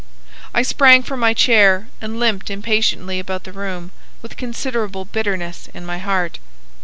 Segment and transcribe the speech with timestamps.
[0.51, 3.91] I sprang from my chair and limped impatiently about the room
[4.23, 6.39] with considerable bitterness in my heart.